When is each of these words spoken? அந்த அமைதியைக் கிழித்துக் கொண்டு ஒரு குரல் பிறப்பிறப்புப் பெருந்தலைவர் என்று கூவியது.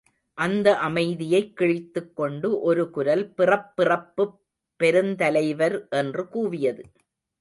அந்த 0.37 0.77
அமைதியைக் 0.77 1.57
கிழித்துக் 1.57 2.15
கொண்டு 2.15 2.59
ஒரு 2.61 2.89
குரல் 2.89 3.33
பிறப்பிறப்புப் 3.37 4.35
பெருந்தலைவர் 4.79 5.89
என்று 5.89 6.23
கூவியது. 6.23 6.83